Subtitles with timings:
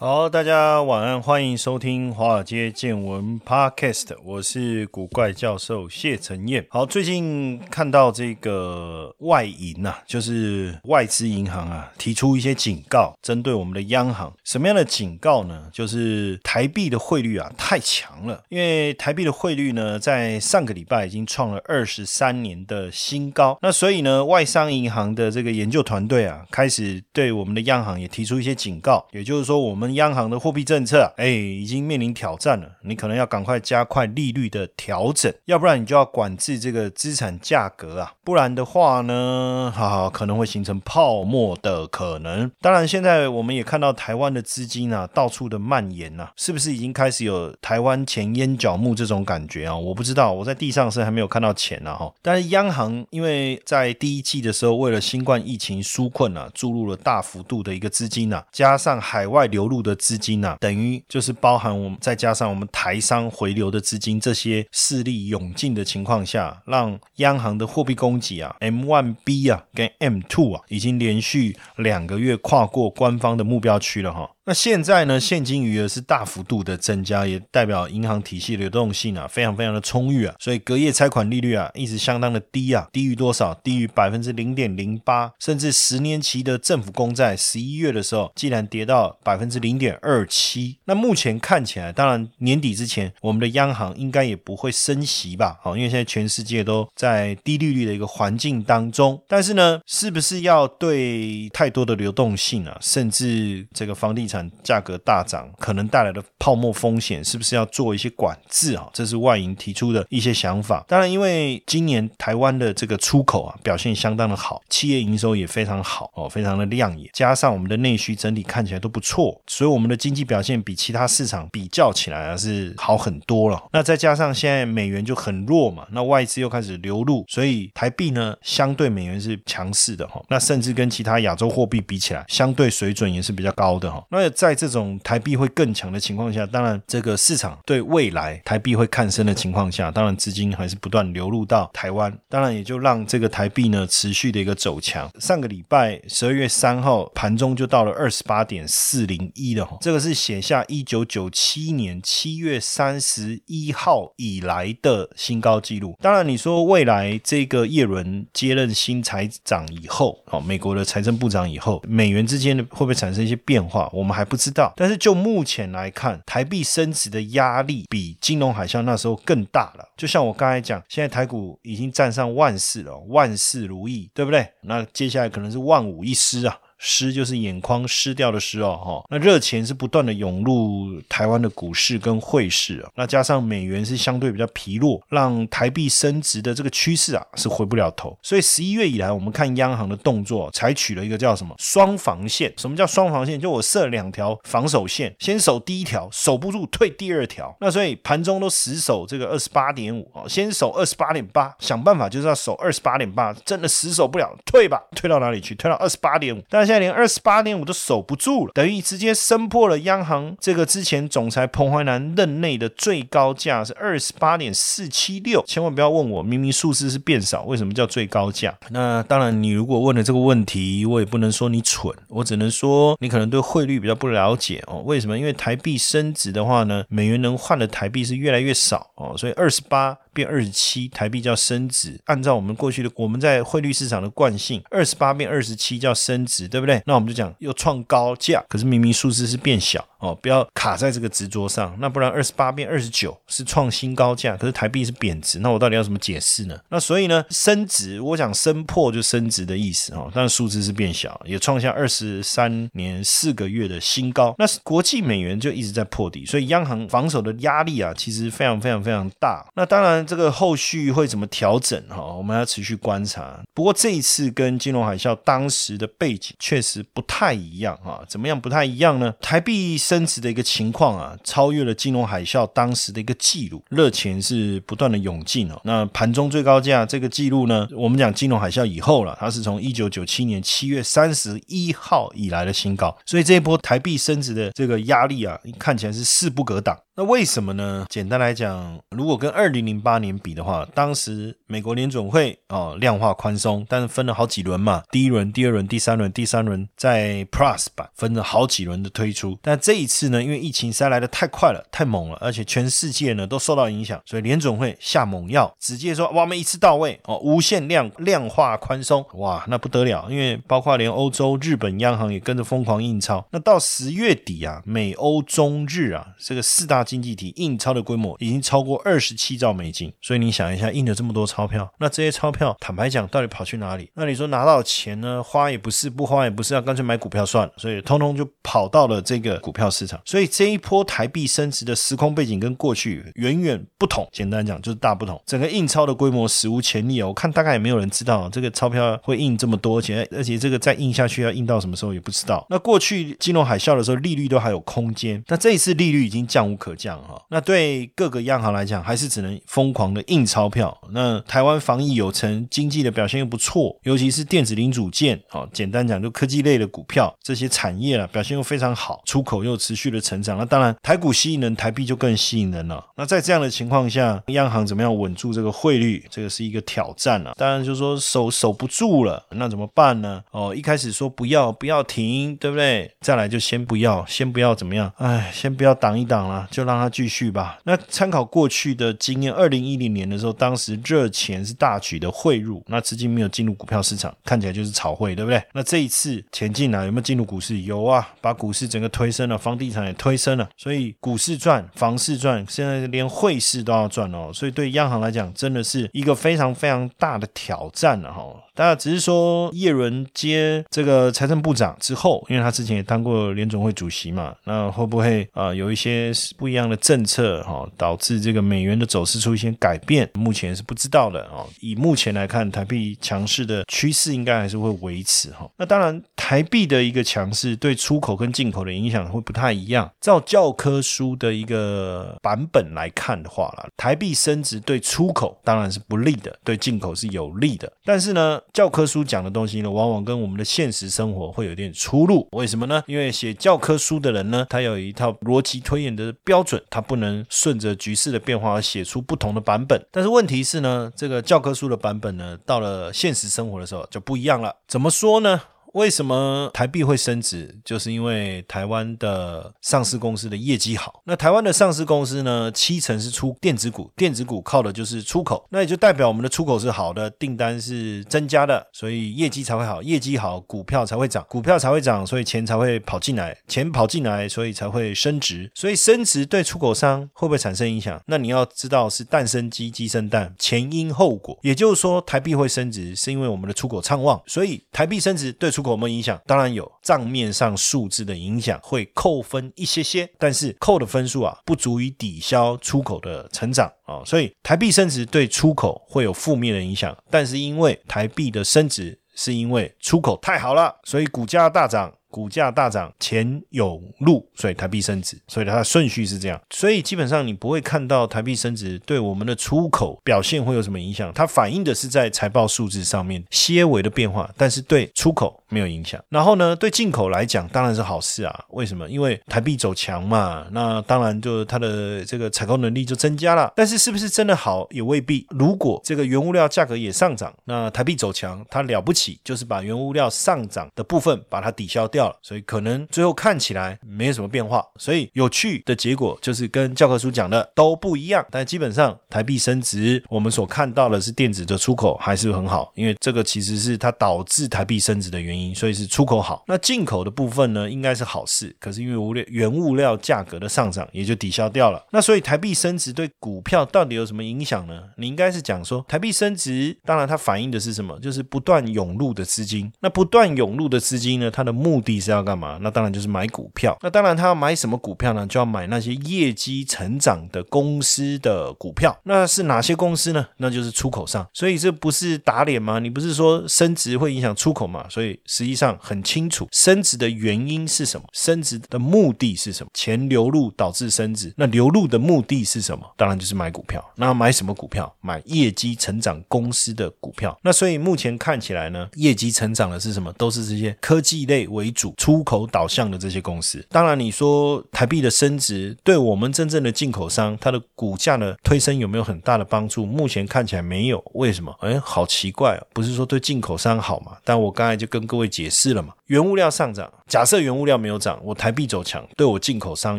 [0.00, 6.64] 好，大家晚安，欢迎收听华尔街见闻 Podcast，我是古怪教授谢承彦。
[6.70, 15.68] 好，最近看到这个外银呐，就是外资银行啊，提出一些警告，针对我们的央行，什么样的警告呢？
[15.70, 29.89] 就是台币的汇率啊太强了，因为台币的汇率呢，在上个礼拜已经创了二十三年的新高，那所以呢，外商银行的这个研究团队啊，开始对我们的央行也提出一些警告，也就是说我们。
[29.94, 32.66] 央行的货币政策，哎，已经面临挑战了。
[32.82, 42.50] 你可能要赶快加快利率的调整，要不然你就要管制这个资产价格啊，不然的话呢，哈，可能会形成泡沫的可能。
[42.60, 49.76] 当然，现在我们也看到台湾的资金啊，到处的蔓延呐，是不是已经开始有台湾前烟角木这种感觉啊？
[49.76, 52.12] 我不知道，我在地上是还没有看到钱呢哈。
[52.22, 59.79] 但是央行因为在第一季的时候，为了新冠疫情纾困啊，注入了大幅度的一个资金啊，加上海外流入。
[59.82, 74.30] 的资金呐，等于就是包含我们再加上我们台商回流的资金，这些势力涌进的情况下，让央行的货币供给啊，M one B 啊跟 M two 啊，已经连续两个月跨过官方的目标区了哈。
[74.50, 83.54] 那现在呢，现金余额是大幅度的增加，也代表银行体系流动性啊非常非常的充裕啊，所以隔夜拆款利率啊一直相当的低啊，低于多少？
[83.62, 90.78] 低于百分之零点零八，甚至十年期的政府公债十一月的时候，竟然跌到百分之零点二七。
[90.86, 95.60] 那目前看起来，当然年底之前，我们的央行应该也不会升息吧？
[95.62, 104.39] 好，因为现在全世界都在低利率的一个环境当中，但是呢，是不是要对太多的流动性啊，甚至这个房地产？
[104.62, 108.88] 价格大涨可能带来的泡沫风险，是不是要做一些管制啊？
[108.92, 110.84] 这是外银提出的一些想法。
[110.86, 123.62] 当然，因为今年台湾的这个出口啊表现相当的好，企业营收也非常好哦，非常的亮眼，加上我们的内需整体看起来都不错，所以我们的经济表现比其他市场比较起来啊是好很多了。
[123.72, 130.22] 那再加上现在美元就很弱嘛，那外资又开始流入，所以台币呢相对美元是强势的哈。
[130.28, 134.04] 那甚至跟其他亚洲货币比起来，相对水准也是比较高的哈。
[134.10, 145.08] 那在这种台币会更强的情况下，当然这个市场对未来台币会看升的情况下，当然资金还是不断流入到台湾，当然也就让这个台币呢持续的一个走强。
[145.20, 155.96] 上个礼拜十二月三号盘中就到了二十八点四零一了，这个是写下一九九七年七月三十一号以来的新高纪录。
[156.00, 163.88] 当然你说未来这个叶伦接任新财长以后，哦，美国的财政部长以后，美元之间的会不会产生一些变化？
[163.92, 164.20] 我们还。
[164.20, 169.88] 还不知道，但是就目前来看，台币升值的压力比金融海啸那时候更大了。
[169.96, 174.46] 就像我刚才讲，现在台股已经站上万事了，万事如意，对不对？
[174.64, 176.54] 那接下来可能是万无一失啊。
[176.82, 188.16] 失就是眼眶湿掉的失哦，哈，那热钱是不断的涌入台湾的股市跟汇市啊，那加上美元是相对比较疲弱，让台币升值的这个趋势啊是回不了头。
[188.22, 192.50] 所以十一月以来，我们看央行的动作，采取了一个叫什么双防线？
[192.56, 193.38] 什么叫双防线？
[193.38, 197.54] 就我设两条防守线，先守第一条，守不住退第二条。
[197.60, 205.54] 那所以盘中都死守这个二十八点五啊，先守二十八点八，想办法就是要守二十八点八，真的死守不了，退吧，退到哪里去？
[205.56, 206.69] 退到二十八点五，但是。
[206.70, 215.42] 现在连二十八点五都守不住了，等于直接升破了央行这个之前总裁彭淮南任内的最高价是二十八点四七六。
[215.44, 218.56] 千万不要问我，明明数字是变少，为什么叫最高价？
[218.68, 224.80] 那当然，你如果问了这个问题，我也不能说你蠢，我只能说你可能对汇率比较不了解哦。
[224.84, 225.18] 为什么？
[225.18, 232.00] 因为台币升值的话呢，美元能换的台币是越来越少哦，所以二十八变二十七，台币叫升值。
[232.04, 236.82] 按照我们过去的我们在汇率市场的惯性，二十八变二十七叫升值，对不对？
[236.86, 241.76] 那我们就讲又创高价，可是明明数字是变小哦，不要卡在这个执着上。
[241.80, 246.58] 那不然二十八变二十九是创新高价，可是台币是贬值，那我到底要怎么解释呢？
[246.68, 254.34] 那所以呢，升值，我讲升破就升值的意思哦，但数字是变小，也创下二十三年四个月的新高。
[254.38, 259.46] 那是国际美元就一直在破底，所以央行防守的压力啊，其实非常非常非常大。
[259.54, 263.40] 那当然，这个后续会怎么调整哈，我们要持续观察。
[263.54, 269.14] 不过这一次跟金融海啸当时的背景确实不太一样哈，怎么样不太一样呢？
[269.20, 275.60] 台币升值的一个情况啊，超越了金融海啸当时的一个记录，热钱是不断的涌进哦。
[275.64, 286.76] 那盘中最高价这个记录呢，我们讲金融海啸以后了，它是从一九九七年七月三十一号以来的新高，所以这一波台币升值的这个压力啊，看起来是势不可挡。
[287.00, 287.86] 那为什么呢？
[287.88, 299.38] 简单来讲，如果跟二零零八年比的话，当时美国联总会哦量化宽松，但是分了好几轮嘛，第一轮、第二轮、第三轮、第三轮在 Plus 版分了好几轮的推出。
[299.40, 313.26] 但这一次呢，因为疫情塞来的太快了、太猛了，而且全世界呢都受到影响，所以联总会下猛药，直接说哇，我们一次到位哦，无限量量化宽松，哇，那不得了，因为包括连欧洲、日本央行也跟着疯狂印钞。
[313.30, 316.84] 那到十月底啊，美欧中日啊这个四大。
[316.90, 323.88] 经济体印钞的规模已经超过二十七兆美金，所以你想一下，印了这么多钞票，那这些钞票坦白讲，到底跑去哪里？
[323.94, 325.22] 那你说拿到钱呢？
[325.22, 327.52] 花也不是，不花也不是，要干脆买股票算了。
[327.56, 330.00] 所以通通就跑到了这个股票市场。
[330.04, 334.08] 所以这一波台币升值的时空背景跟过去远远不同。
[334.10, 335.22] 简单讲就是大不同。
[335.24, 342.44] 整个印钞的规模史无前例哦，我看大概也没有人知道这个钞票会印这么多，而且而且这个再印下去要印到什么时候也不知道。
[342.50, 346.74] 那过去金融海啸的时候，利率都还有空间，那这一次利率已经降无可。
[346.80, 350.74] 降哈，那对各个央行来讲，还是只能疯狂的印钞票。
[350.92, 360.38] 那台湾防疫有成，经济的表现又不错，尤其是电子零组件，哦，简单讲就科技类的股票，这些产业啊表现又非常好，出口又持续的成长。
[360.38, 362.82] 那当然，台股吸引人，台币就更吸引人了。
[362.96, 367.34] 那在这样的情况下，央行怎么样稳住这个汇率，这个是一个挑战啊。
[367.36, 370.22] 当然就是说守守不住了，那怎么办呢？
[370.30, 372.90] 哦，一开始说不要不要停，对不对？
[373.00, 374.90] 再来就先不要，先不要怎么样？
[374.96, 376.59] 哎，先不要挡一挡了，就。
[376.60, 377.58] 就让它继续吧。
[377.64, 385.42] 那参考过去的经验，二零一零年的时候，当时热钱是大举的汇入，那资金没有进入股票市场，看起来就是炒汇，对不对？
[385.54, 387.62] 那这一次钱进来有没有进入股市？
[387.62, 394.30] 有啊，把股市整个推升了，房地产也推升了，所以股市赚，房市赚，现在连汇市都要赚哦。
[394.34, 398.22] 所以对央行来讲，真的是一个非常非常大的挑战了哈。
[398.54, 410.08] 当然，只是说叶伦接这个财政部长之后，因为他之前也当过联总会主席嘛，那会不会啊有一些不一样的政策哈，导致这个美元的走势出一些改变？
[410.14, 411.48] 目前是不知道的哦。
[411.60, 415.48] 以目前来看，台币强势的趋势应该还是会维持哈。
[415.56, 419.90] 那当然，台币的一个强势对出口跟进口的影响会不太一样。
[420.00, 427.72] 照教科书的一个版本来看的话啦，台币升值对出口当然是不利的，对进口是有利的。
[427.84, 428.38] 但是呢？
[428.52, 432.26] 教科书讲的东西呢，往往跟我们的现实生活会有点出入。
[432.32, 432.82] 为什么呢？
[432.86, 439.84] 因为写教科书的人呢，他有一套逻辑推演的标准，他不能顺着局势的变化而写出不同的版本。
[439.90, 444.56] 但是问题是呢，这个教科书的版本呢，到了现实生活的时候就不一样了。
[444.66, 445.40] 怎么说呢？
[445.74, 447.58] 为什么台币会升值？
[447.64, 451.02] 就是因为台湾的上市公司的业绩好。
[451.04, 465.50] 那台湾的上市公司呢，七成是出电子股，电子股靠的就是出口，那也就代表我们的出口是好的，订单是增加的，所以业绩才会好，业绩好，股票才会涨，股票才会涨，所以钱才会跑进来，钱跑进来，所以才会升值。
[465.54, 468.00] 所以升值对出口商会不会产生影响？
[468.06, 471.38] 那你要知道是蛋生鸡，鸡生蛋，前因后果。
[471.42, 476.18] 也就是说，台币会升值，是因为我们的出口畅旺，所以台币升值对出出口有没影响？
[476.26, 491.92] 当然有，账面上数字的影响会扣分一些些，但是扣的分数啊，不足以抵消出口的成长啊，所以台币升值对出口会有负面的影响，但是因为台币的升值是因为出口太好了，所以股价大涨。
[492.10, 496.40] 股价大涨，钱涌入，所以台币升值，所以它的顺序是这样。
[496.50, 506.02] 所以基本上你不会看到台币升值对我们的出口表现会有什么影响，它反映的是在财报数字上面些微的变化，但是对出口没有影响。
[506.08, 508.44] 然后呢，对进口来讲当然是好事啊。
[508.50, 508.88] 为什么？
[508.88, 513.52] 因为台币走强嘛，那当然就它的这个采购能力就增加了。
[513.54, 515.26] 但是是不是真的好也未必。
[515.30, 521.99] 如果这个原物料价格也上涨，那台币走强，它了不起就是把原物料上涨的部分把它抵消掉。
[522.00, 524.64] 掉了，所以可能最后看起来没有什么变化。
[524.78, 528.24] 所以有趣的结果就是跟教科书讲的都不一样。
[528.30, 536.42] 但基本上台币升值，我们所看到的是电子的出口还是很好，因为这个其实是它导致台币升值的原因，所以是出口好。
[536.46, 541.84] 那进口的部分呢，应该是好事，可是因为物料原物料价格的上涨，也就抵消掉了。
[541.90, 544.84] 那所以台币升值对股票到底有什么影响呢？
[544.96, 547.98] 你应该是讲说台币升值，当然它反映的是什么？
[548.00, 549.70] 就是不断涌入的资金。
[549.80, 552.58] 那不断涌入的资金呢，它的目的是要干嘛？
[552.60, 553.76] 那当然就是买股票。
[553.82, 555.26] 那当然他要买什么股票呢？
[555.26, 558.96] 就要买那些业绩成长的公司的股票。
[559.04, 560.26] 那是哪些公司呢？
[560.36, 561.26] 那就是出口上。
[561.32, 562.78] 所以这不是打脸吗？
[562.78, 564.86] 你不是说升值会影响出口吗？
[564.90, 568.06] 所以实际上很清楚，升值的原因是什么？
[568.12, 569.70] 升值的目的是什么？
[569.72, 571.32] 钱流入导致升值。
[571.36, 572.84] 那流入的目的是什么？
[572.96, 573.82] 当然就是买股票。
[573.96, 574.92] 那买什么股票？
[575.00, 577.38] 买业绩成长公司的股票。
[577.42, 580.12] 那所以目前看起来呢，业绩成长的是什么？
[580.14, 583.64] 都是这些科技类为主、出口导向的这些公司。
[583.70, 589.86] 当然，你说台币的升值对我们真正的进口商，它的股价的推升有没有很大的帮助？
[589.86, 591.02] 目前看起来没有。
[591.14, 591.54] 为什么？
[591.60, 592.66] 哎，好奇怪哦！
[592.72, 594.16] 不是说对进口商好嘛？
[594.24, 595.94] 但我刚才就跟各位解释了嘛。
[596.10, 599.98] 原物料上涨，假设原物料没有涨，我台币走强，对我进口商、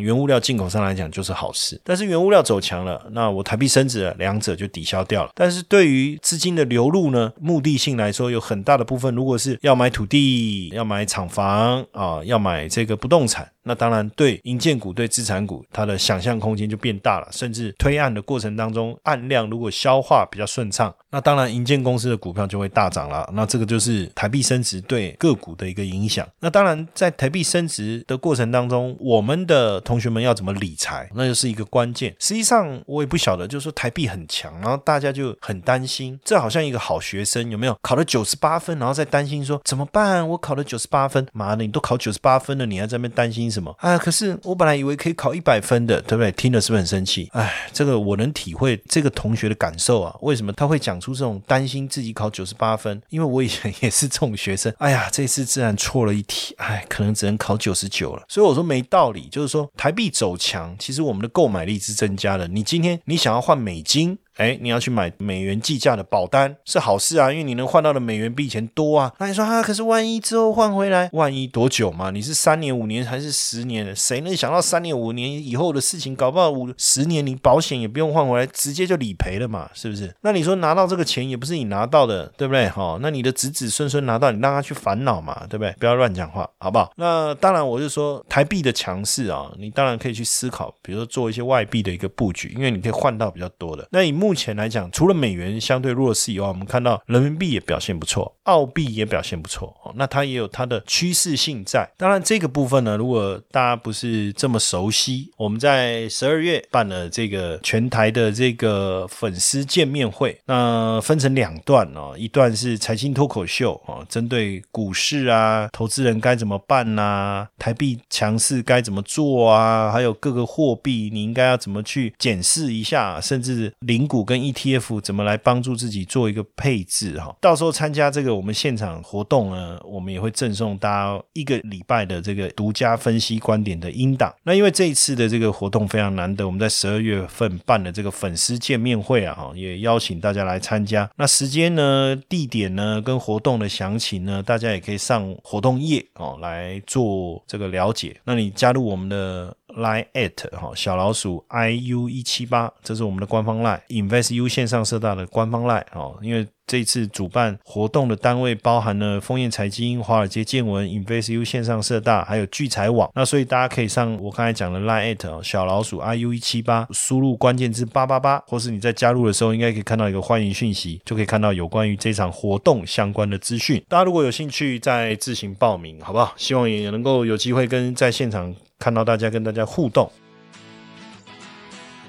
[0.00, 1.80] 原物料进口商来讲就是好事。
[1.82, 5.30] 但是原物料走强了，那我台币升值了，两者就抵消掉了。
[5.34, 13.50] 但是对于资金的流入呢，目的性来说，有很大的部分，如果是要买土地、要买厂房啊，要买这个不动产。
[13.64, 17.28] 那当然，对银建股、对资产股，它的想象空间就变大了。
[17.30, 23.28] 甚至推案的过程当中，案量如果消化比较顺畅，那当然银建公司的股票就会大涨了。
[23.34, 26.26] 那这个就是台币升值对个股的一个影响。
[26.40, 32.12] 那当然，在台币升值的过程当中，我们的同学们要怎么理财，那就是一个关键。
[32.18, 36.18] 实际上，我也不晓得，就是说台币很强，然后大家就很担心。
[36.24, 40.28] 这好像一个好学生有没有考了九十八分，然后再担心说怎么办？
[40.28, 43.51] 我考了九十八分，妈的，你都考九十八分了，你还在那边担心？
[43.52, 43.98] 什么啊？
[43.98, 46.32] 可是我本来以为可以考一百分的，对不对？
[46.32, 47.28] 听了是不是很生气？
[47.32, 50.16] 哎，这个我能体会这个同学的感受啊。
[50.22, 53.00] 为什么他会讲出这种担心自己考九十八分？
[53.10, 54.74] 因为我以前也是这种学生。
[54.78, 58.22] 哎呀，这次自然错了一题，哎，可能只能考九十九了。
[58.26, 62.48] 所以我说没道理，就是说台币走强，其实我们的购买力是增加的。
[62.48, 64.16] 你今天你想要换美金？
[64.36, 69.12] 哎，你要去买美元计价的保单是好事啊，因为你能换到的美元比以前多啊。
[69.18, 72.10] 那你说啊，可是万一之后换回来，万一多久嘛？
[72.10, 73.94] 你是三年、五年还是十年？
[73.94, 76.16] 谁能想到三年、五年以后的事情？
[76.16, 80.14] 搞不好五十年你保险也不用换回来，直接就理赔了嘛，是不是？
[80.22, 82.68] 那你说拿到这个钱也不是你拿到的，对不对？
[82.68, 85.72] 哈，那你的子子孙孙拿到，你让他去烦恼嘛，对不对？
[85.78, 86.90] 不要乱讲话，好不好？
[86.96, 93.86] 那当然，我就说台币的强势啊，你当然可以去思考，比如说做一些外币的一个布局，因为你可以换到比较多的。
[93.90, 99.92] 那以目前来讲，除了美元相对弱势以外，我们看到人民币也表现不错，澳币也表现不错哦。
[99.96, 101.90] 那它也有它的趋势性在。
[101.98, 124.42] 当然，这个部分呢，如果大家不是这么熟悉，我们在十二月办了这个全台的这个粉丝见面会，那分成两段哦，一段是财经脱口秀哦，针对股市啊，投资人该怎么办呐，台币强势该怎么做啊，还有各个货币你应该要怎么去检视一下，甚至零股跟。
[124.42, 127.34] ETF 怎么来帮助自己做一个配置哈？
[127.40, 134.34] 到时候参加这个我们现场活动呢，我们也会赠送大家一个礼拜的这个独家分析观点的音档。
[134.42, 141.08] 那因为这一次的这个活动非常难得，我们在十二月份办的这个粉丝见面会啊，哈，也邀请大家来参加。
[141.16, 148.20] 那时间呢、地点呢、跟活动的详情呢，大家也可以上活动页哦来做这个了解。
[148.24, 149.56] 那你加入我们的。
[149.76, 165.42] Line at 哈小老鼠 i u 一七八，这是我们的官方 line invest u 线上社大的官方 line 哦，因为这次主办活动的单位包含了丰燕财经、华尔街见闻、invest u 线上社大，还有聚财网，那所以大家可以上我刚才讲的 line at
[165.42, 173.82] 小老鼠 i u 一七八，输入关键字八八八，或是你在加入的时候应该可以看到一个欢迎讯息，就可以看到有关于这场活动相关的资讯。
[173.88, 176.32] 大家如果有兴趣，再自行报名，好不好？
[176.36, 178.54] 希望也能够有机会跟在现场。
[178.82, 180.10] 看到大家跟大家互动，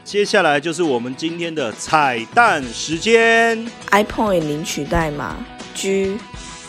[0.03, 3.63] 接下来就是我们今天的彩蛋时间。
[3.91, 5.37] iPoint 领取代码
[5.75, 6.17] G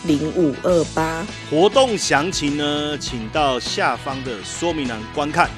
[0.05, 5.49] 零五二八，活动详情呢，请到下方的说明栏观看。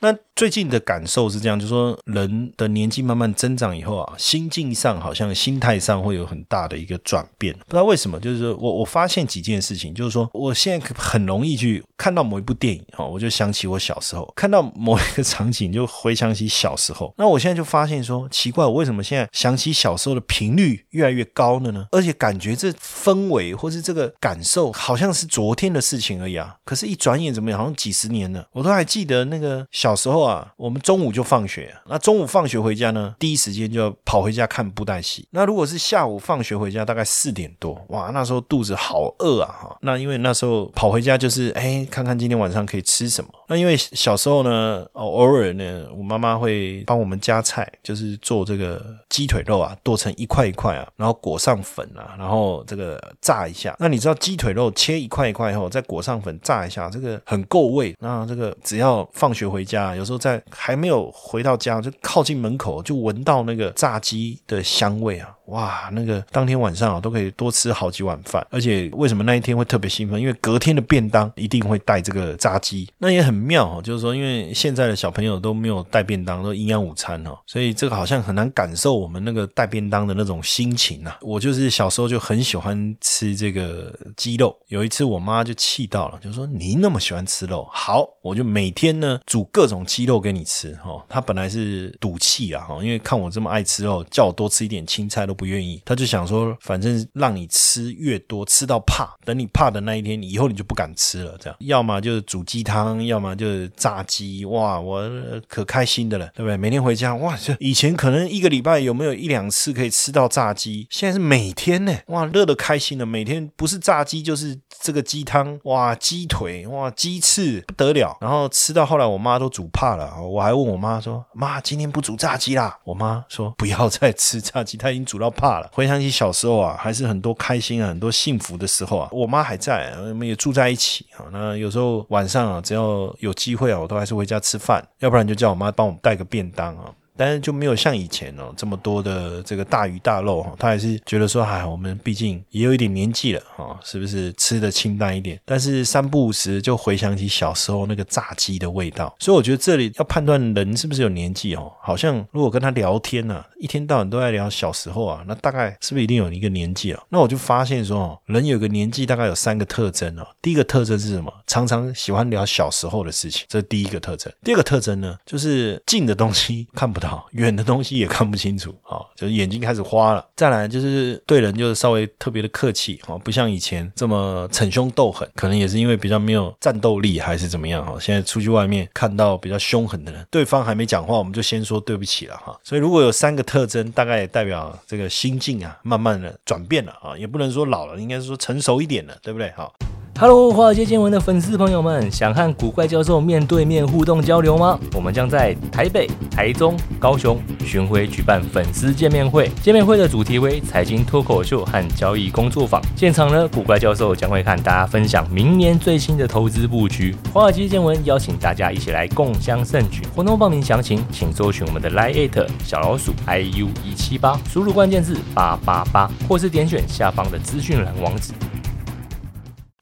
[0.00, 17.12] 那最近的感受是这样，就是说人的年纪慢慢增长以后啊，心境上好像心态上会有很大的一个转变，不知道为什么，就是说我我发现几件事情，就是说我现在很容易去看到某一部电影哈，我就想起我小时候看到某一个场景，就回想起小时候。
[17.18, 21.88] 那我现在就发现说，奇怪，我为什么现在想起小时候的频率越来越高了呢？
[21.90, 26.56] 而且感觉这氛围或是这个感受，好像是昨天的事情而已啊。
[26.64, 27.58] 可是，一转眼怎么样？
[27.58, 28.46] 好像几十年了。
[28.52, 35.26] 我都还记得那个小时候啊，我们中午就放学，那中午放学回家呢，第一时间就要跑回家看布袋戏。
[35.32, 39.76] 那如果是下午放学回家，大概四点多，哇，那时候肚子好饿啊哈。
[39.80, 43.30] 那因为那时候跑回家就是哎，看看今天晚上可以吃什么。
[43.48, 53.74] 那因为小时候呢，偶尔呢，我妈妈会帮我们夹菜，就是做这个鸡腿肉啊，剁成一块一块啊，然后裹上粉啊，然后这个炸一下。
[53.78, 57.94] 那你知道鸡腿肉切一块一块以后，再裹上粉炸一下，这个很够味。
[57.98, 65.34] 那这个只要放学回家，有时候在还没有回到家，就靠近门口就闻到那个炸鸡的香味啊。
[65.46, 70.20] 哇，那个当天晚上啊，都可以多吃好几碗饭，而且为什么那一天会特别兴奋？
[70.20, 73.80] 因为隔天的便当一定会带这个炸鸡，那也很妙哦。
[73.80, 81.16] 就是说，因为现在的小朋友都没有带便当，都营养午餐哦，所以这个好像很难感受我们那个带便当的那种心情呐。
[81.22, 95.38] 我就是小时候就很喜欢吃这个鸡肉，有一次我妈就气到了，就说：“你那么喜欢吃肉，好，我就每天呢煮各种鸡肉给你吃。”哈，她本来是赌气啊，哈，因为看我这么爱吃肉，叫我多吃一点青菜都。
[95.38, 101.36] 不愿意，她就想说，反正让你吃越多，吃到怕，等你怕的那一天，以后你就不敢吃了。
[101.38, 104.44] 这样，要么就是煮鸡汤，要么就是炸鸡。
[104.44, 105.08] 哇，我
[105.48, 106.56] 可开心的了，对不对？
[106.56, 118.18] 每天回家，哇，这以前可能一个礼拜有没有一两次可以吃到炸鸡，现在是每天呢，哇，乐得开心的，每天不是炸鸡就是这个鸡汤，哇，鸡腿，哇，鸡翅不得了。
[118.20, 122.78] 然后吃到后来，我妈都煮怕了，我还问我妈说，妈，今天不煮炸鸡啦？
[122.84, 125.28] 我妈说不要再吃炸鸡，她已经煮到。
[125.38, 129.08] 怕了，回想起小时候啊，还是很多开心啊，很多幸福的时候啊。
[129.12, 131.30] 我妈还在，我们也住在一起啊。
[131.30, 136.94] 那有时候晚上啊，只要有机会啊，我都还是回家吃饭，要不然就叫我妈帮我们带个便当啊。
[137.18, 145.38] 但是就没有像以前哦这么多的这个大鱼大肉哈，他还是觉得说，哎，我们毕竟也有一点年纪了哈，是不是吃的清淡一点？
[145.44, 157.02] 但是三不五时就回想起小时候那个炸鸡的味道，所以我觉得这里要判断人是不是有年纪哦，好像如果跟他聊天呢，一天到晚都在聊小时候啊，那大概是不是一定有一个年纪啊？
[157.08, 161.32] 那我就发现说哦，人有个年纪大概有三个特征哦，第一个特征是什么？
[161.46, 164.32] 常常喜欢聊小时候的事情，这是第一个特征。
[164.44, 167.07] 第二个特征呢，就是近的东西看不到。
[167.32, 170.24] 远的东西也看不清楚啊，就是眼睛开始花了。
[170.36, 175.28] 再来就是对人就是稍微特别的客气啊，不像以前这么逞凶斗狠。
[175.34, 177.96] 可能也是因为比较没有战斗力还是怎么样哈。
[178.00, 182.58] 现在出去外面看到比较凶狠的人，对方还没讲话，我们就先说对不起了哈。
[182.62, 189.52] 所以如果有三个特征，大概也代表这个心境啊，慢慢的转变了啊，也不能说老了，应该是说成熟一点了，对不对？
[189.56, 189.72] 好。
[190.20, 194.76] Hello，华尔街见闻的粉丝朋友们，想和古怪教授面对面互动交流吗？
[194.92, 199.48] 我们将在台北、台中、高雄巡回举办粉丝见面会。
[199.62, 202.82] 见面会的主题为财经脱口秀和交易工作坊。
[202.96, 207.14] 现场呢，古怪教授将会和大家分享明年最新的投资布局。
[207.32, 210.02] 华尔街见闻邀请大家一起来共襄盛举。
[210.16, 218.32] 活动报名详情，请搜寻我们的 Line 小老鼠 iu 一七八，输入关键字八八八，或是点选下方的资讯栏网址。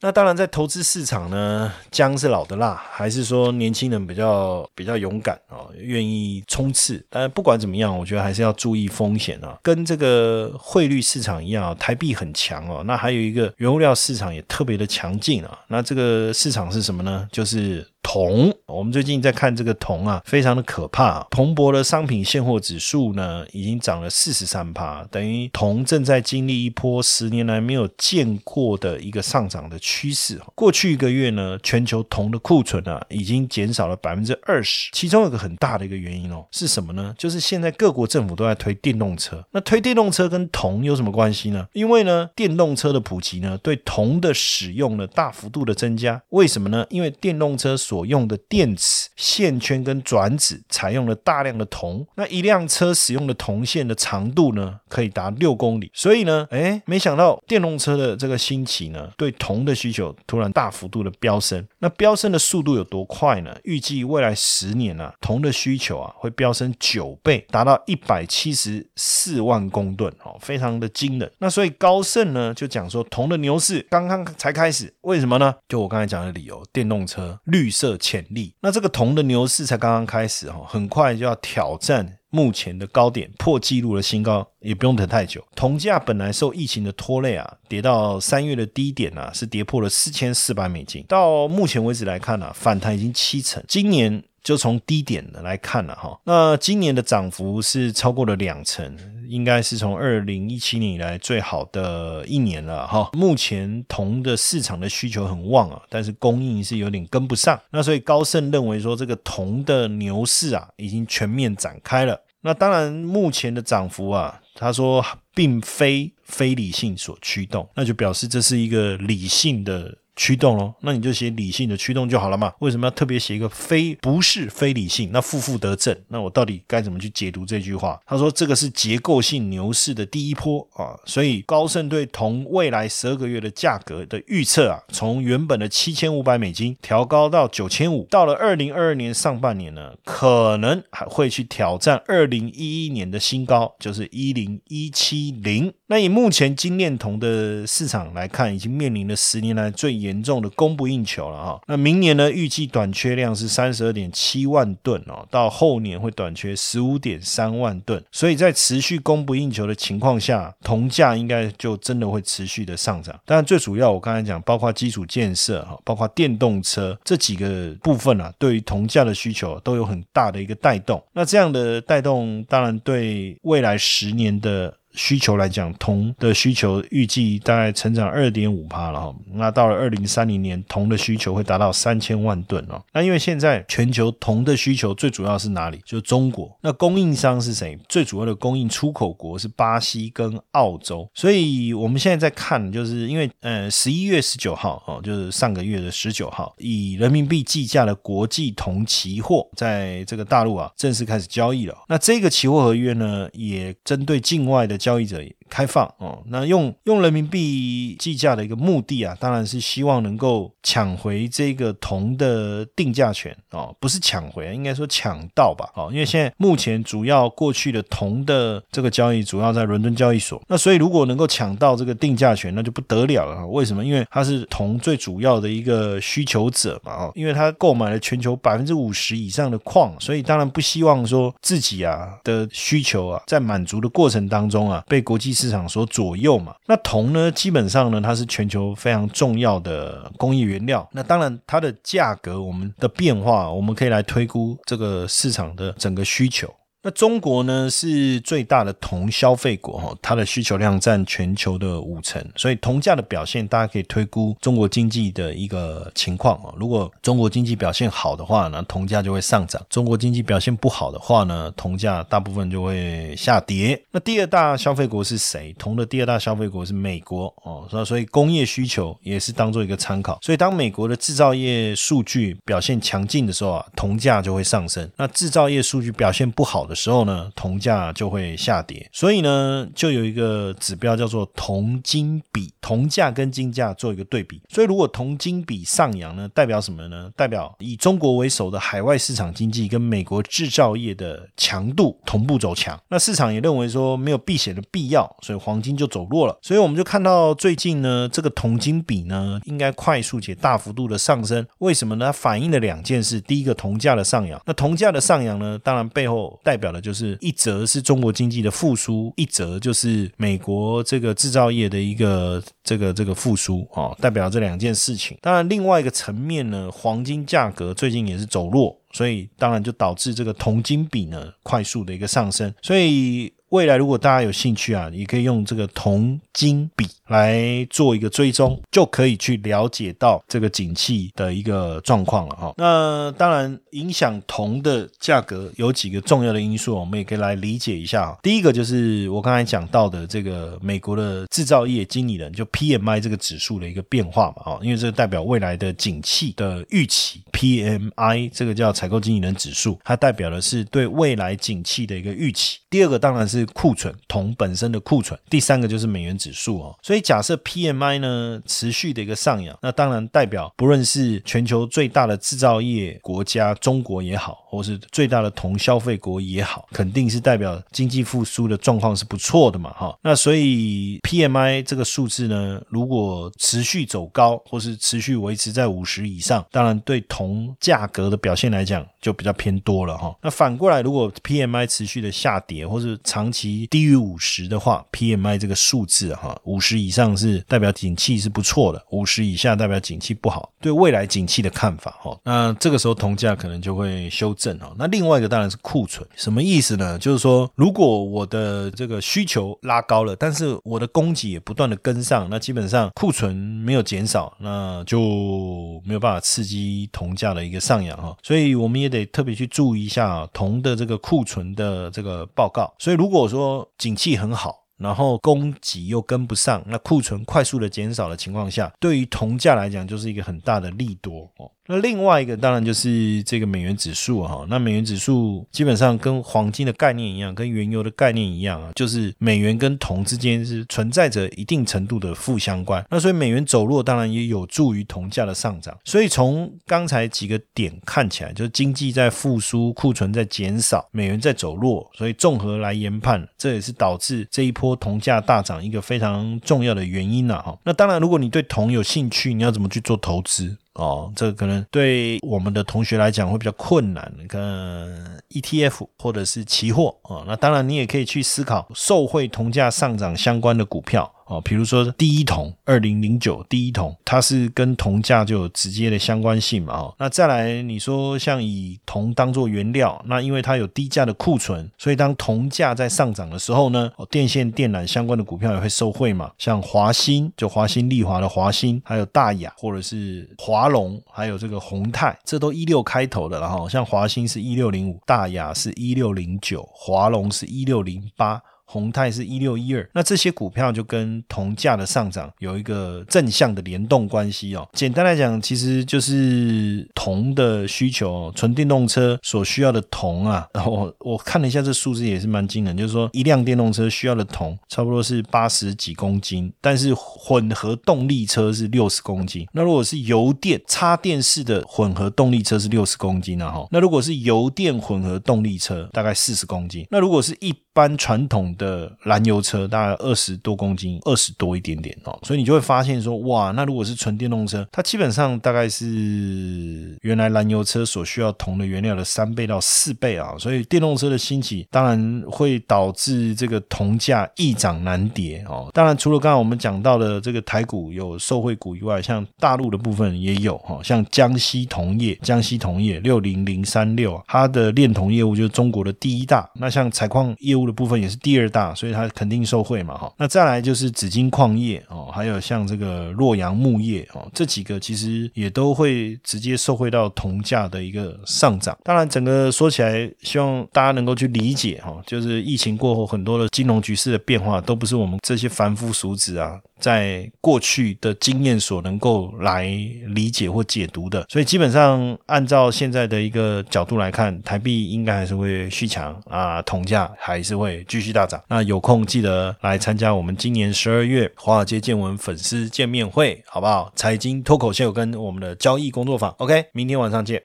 [0.02, 7.04] 那当然，在投资市场呢，姜是老的辣，还是说年轻人比较比较勇敢啊，愿意冲刺？
[7.08, 9.58] 但不管怎么样，我觉得还是要注意风险啊。
[9.62, 12.82] 跟这个汇率市场一样，台币很强哦。
[12.86, 15.58] 那还有一个原物料市场也特别的强劲啊。
[15.68, 17.26] 那这个市场是什么呢？
[17.32, 17.86] 就是。
[18.06, 21.26] 铜，我们最近在看这个铜啊，非常的可怕。
[21.28, 30.40] 铜箔的商品现货指数呢，已经涨了四十三趴，等于铜正在经历一波十年来没有见过的一个上涨的趋势。
[30.54, 34.88] 过去一个月呢，全球铜的库存啊，已经减少了百分之二十。
[34.92, 37.12] 其中有个很大的一个原因哦，是什么呢？
[37.18, 39.44] 就是现在各国政府都在推电动车。
[39.50, 41.66] 那推电动车跟铜有什么关系呢？
[41.72, 46.22] 因为呢，电动车的普及呢，对铜的使用呢大幅度的增加。
[46.28, 46.86] 为什么呢？
[46.88, 55.90] 因为电动车所所用的电池、线圈跟转子采用了大量的铜，那一辆车使用的铜线的长度呢，可以达六公里。
[55.94, 61.66] 所以呢，哎，没想到电动车的这个兴起呢，对铜的需求突然大幅度的飙升。
[61.78, 63.56] 那飙升的速度有多快呢？
[63.64, 71.32] 预计未来十年啊，铜的需求啊会飙升九倍，达到一百七十四万公吨，哦，非常的惊人。
[71.38, 75.54] 那所以高盛呢就讲说，铜的牛市刚刚才开始，为什么呢？
[75.66, 77.85] 就我刚才讲的理由，电动车绿色。
[77.90, 82.18] 的潜力，那这个铜的牛市才刚刚开始哈，很快就要挑战。
[82.30, 85.42] 目前的高点破纪录的新高，也不用等太久。
[85.54, 91.02] 铜价本来受疫情的拖累啊，跌到三月的低点啊，是跌破了四千四百美金。
[91.08, 93.64] 到目前为止来看呢，反弹已经七成。
[93.66, 94.22] 今年。
[94.46, 98.96] 就从低点的来看了哈，那今年的涨幅是超过了两成，
[99.28, 103.10] 应该是从二零一七年以来最好的一年了哈。
[103.12, 112.20] 目前铜的市场的需求很旺啊，但是供应是有点跟不上，那所以高盛认为说这个铜的牛市啊已经全面展开了。
[112.42, 119.98] 那当然目前的涨幅啊，他说并非非理性所驱动，那就表示这是一个理性的。
[120.16, 122.52] 驱动咯，那你就写理性的驱动就好了嘛？
[122.60, 125.10] 为什么要特别写一个非不是非理性？
[125.12, 128.00] 那负负得正，那我到底该怎么去解读这句话？
[128.06, 145.72] 他说这个是结构性牛市的第一波啊，所以高盛对铜未来十二个月的价格的预测啊，从原本的七千五百美金调高到九千五，到了二零二二年上半年呢，可能还会去挑战二零一一年的新高，就是一零一七零。
[145.88, 151.60] 那以目前精炼铜的市场来看，已经面临了十年来最严严重的供不应求了哈。
[151.66, 158.02] 那明年呢，预计短缺量是三十二点七万吨哦，到后年会短缺十五点三万吨。
[158.10, 163.18] 所以在持续供不应求的情况下，铜价应该就真的会持续的上涨。
[163.24, 171.02] 当然，最主要我刚才讲，包括基础建设哈，包括电动车这几个部分啊，对于铜价的需求都有很大的一个带动。
[171.12, 174.72] 那这样的带动，当然对未来十年的。
[174.96, 179.14] 需求来讲，铜的需求预计大概成长二点五帕了哈。
[179.34, 182.82] 那到了二零三零年，铜的需求会达到三千万吨哦。
[182.94, 185.78] 那因为现在全球铜的需求最主要是哪里？
[185.84, 186.50] 就是中国。
[186.62, 187.78] 那供应商是谁？
[187.88, 191.06] 最主要的供应出口国是巴西跟澳洲。
[191.12, 201.76] 所以我们现在在看，就是因为呃十一月十九号哦，就是上个月的十九号，以人民币计价的国际铜期货在这个大陆啊正式开始交易了。
[201.86, 204.78] 那这个期货合约呢，也针对境外的。
[204.86, 223.46] 交易者开放哦，那用用人民币计价的一个目的啊，当然是希望能够抢回这个铜的定价权哦，不是抢回，应该说抢到吧哦，因为现在目前主要过去的铜的这个交易主要在伦敦交易所，那所以如果能够抢到这个定价权，那就不得了了。
[223.46, 223.84] 为什么？
[223.84, 234.82] 因为它是铜最主要的一个需求者嘛哦，因为它购买了全球百分之五十以上的矿，所以当然不希望说自己啊的需求啊在满足的过程当中啊。
[234.88, 236.54] 被国际市场所左右嘛？
[236.66, 237.30] 那铜呢？
[237.30, 240.88] 基本上呢，它是全球非常重要的工业原料。
[240.92, 246.52] 那当然，它的价格我们的变化，我们可以来推估这个市场的整个需求。
[246.86, 256.54] 那中国呢是最大的铜消费国哈，它的需求量占全球的五成，所以铜价的表现大家可以推估中国经济的一个情况啊。
[256.56, 263.82] 如果中国经济表现好的话呢，铜价就会上涨；中国经济表现不好的话呢，铜价大部分就会下跌。
[263.90, 265.52] 那第二大消费国是谁？
[265.58, 270.20] 铜的第二大消费国是美国哦，那所以工业需求也是当做一个参考。
[270.22, 276.75] 所以当美国的制造业数据表现强劲的时候啊，铜价就会上升；那制造业数据表现不好的。
[276.76, 284.40] 时候呢，铜价就会下跌，所以呢，就有一个指标叫做铜金比，铜价跟金价做一个对比。
[284.48, 287.10] 所以如果铜金比上扬呢，代表什么呢？
[287.16, 292.78] 代表以中国为首的海外市场经济跟美国制造业的强度同步走强。
[292.88, 296.38] 那市场也认为说没有避险的必要，所以黄金就走弱了。
[296.42, 301.46] 所以我们就看到最近呢，这个铜金比呢，应该快速且大幅度的上升。
[301.58, 302.12] 为什么呢？
[302.12, 304.40] 反映了两件事：第一个，铜价的上扬。
[304.44, 315.16] 那铜价的上扬呢，当然背后代表表的就是一则是中国经济的复苏，一则就是美国这个制造业的一个这个这个复苏啊，代表这两件事情。
[315.22, 323.32] 当然，另外一个层面呢，黄金价格最近也是走弱，所以当然就导致这个铜金比呢快速的一个上升，所以。
[323.50, 332.54] 未来如果大家有兴趣啊，也可以用这个铜金比来做一个追踪，就可以去了解到这个景气的一个状况了哈。
[332.56, 338.16] 那当然，影响铜的价格有几个重要的因素，我们也可以来理解一下。
[338.22, 347.22] 第一个就是我刚才讲到的这个美国的制造业经理人就 PMI 这个指数的一个变化嘛，哦，因为这代表未来的景气的预期。
[347.32, 352.58] PMI 这个叫采购经理人指数，它代表的是对未来景气的一个预期。
[352.76, 355.18] 第二个当然是库存，铜本身的库存。
[355.30, 356.78] 第三个就是美元指数哦。
[356.82, 369.98] 所以假设 PMI 呢持续的一个上扬，那当然代表不论是全球最大的制造业国家中国也好，或是最大的铜消费国也好，肯定是代表经济复苏的状况是不错的嘛哈。
[370.02, 380.14] 那所以 PMI 这个数字呢，如果持续走高，或是持续维持在五十以上，当然对铜价格的表现来讲就比较偏多了哈。
[380.20, 390.52] 那反过来，如果 PMI 持续的下跌，或是长期低于五十的话，PMI 这个数字哈，五十以上是代表景气是不错的，五十以下代表景气不好。
[390.60, 394.74] 对未来景气的看法哈，那这个时候铜价可能就会修正哈。
[394.78, 396.98] 那另外一个当然是库存，什么意思呢？
[396.98, 408.16] 就是说，如果我的这个需求拉高了，但是我的供给也不断的跟上，那基本上库存没有减少，那就没有办法刺激铜价的一个上扬哈。
[408.22, 412.72] 所以我们也得特别去注意一下铜的这个库存的这个报报告。
[412.78, 421.50] 所以如果说景气很好，然后供给又跟不上，那库存快速的减少的情况下，对于铜价来讲就是一个很大的利多哦。
[421.68, 432.84] 那另外一个当然就是这个美元指数哈，那美元指数基本上跟黄金的概念一样，跟原油的概念一样啊，就是美元跟铜之间是存在着一定程度的负相关。
[432.90, 435.76] 那所以美元走弱，当然也有助于铜价的上涨。
[435.84, 447.58] 所以从刚才几个点看起来，就是经济在复苏，库存在减少，美元在走弱，所以综合来研判，这也是导致这一波铜价大涨一个非常重要的原因了哈。
[447.64, 450.56] 那当然，如果你对铜有兴趣，你要怎么去做投资？
[450.76, 461.10] 哦，这个可能对我们的同学来讲会比较困难，跟 ETF 或者是期货啊，那当然你也可以去思考受惠铜价上涨相关的股票。
[461.26, 466.74] 哦，比如说第一铜，二零零九第一铜，它是跟铜价就有直接的相关性嘛？
[466.74, 476.30] 哦，那再来你说像以铜当做原料，那因为它有低价的库存，所以当铜价在上涨的时候呢，哦，电线电缆相关的股票也会受惠嘛？
[476.38, 483.68] 像华兴，就华兴利华的华兴，还有大雅或者是华龙，还有这个宏泰，这都一六开头的了哈。
[483.68, 488.40] 像华兴是一六零五，大雅是一六零九，华龙是一六零八。
[488.66, 494.68] 宏泰是一六一二，那这些股票就跟铜价的上涨有一个正向的联动关系哦。
[494.72, 500.46] 简单来讲，其实就是铜的需求，纯电动车所需要的铜啊。
[500.52, 509.46] 然后我看了一下这数字也是蛮惊人，就是说一辆电动车需要的铜差不多是八十几公斤，但是混合动力车是六十公斤。
[509.52, 513.68] 那如果是油电插电式的混合动力车是六十公斤啊，哈。
[513.70, 516.84] 那如果是油电混合动力车大概四十公斤。
[516.90, 535.70] 那如果是一般传统的燃油车大概二十多公斤，二十多一点点哦，所以你就会发现说，哇，那如果是纯电动车，它基本上大概是原来燃油车所需要铜的原料的三倍到四倍啊，所以电动车的兴起当然会导致这个铜价易涨难跌哦。
[535.74, 546.48] 当然，除了刚刚我们讲到的这个台股有受惠股以外，像大陆的部分也有哈，像江西铜业，江西铜业六零零三六，它的炼铜业务就是中国的第一大。
[546.54, 547.66] 那像采矿业务。
[547.66, 550.12] 的部分也是第二大，所以它肯定受惠嘛哈。
[550.16, 558.76] 那再来就是紫金矿业哦，还有像这个洛阳木业哦，这几个其实也都会直接受惠到铜价的一个上涨。
[558.82, 566.58] 当然，整个说起来，希望大家能够去理解哈，就是疫情过后很多的金融局势的变化，都不是我们这些凡夫俗子啊。
[566.78, 569.64] 在过去的经验所能够来
[570.08, 578.42] 理解或解读的，所以基本上按照现在的一个角度来看，台币应该还是会续强啊，铜价还是会继续大涨。
[578.48, 583.92] 那有空记得来参加我们今年十二月华尔街见闻粉丝见面会，好不好？
[583.96, 587.42] 财经脱口秀跟我们的交易工作坊，OK，明天晚上见。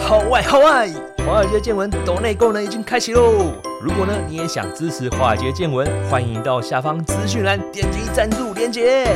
[0.00, 0.88] 好外好外，
[1.26, 3.52] 华尔街见闻抖内功能已经开启喽！
[3.80, 9.06] 如果呢你也想支持华尔街见闻，欢迎到下方资讯栏点击赞助链接。